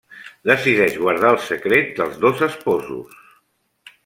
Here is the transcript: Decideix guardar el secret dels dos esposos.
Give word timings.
Decideix 0.51 0.95
guardar 1.01 1.31
el 1.35 1.39
secret 1.49 1.93
dels 2.01 2.19
dos 2.25 2.43
esposos. 2.51 3.23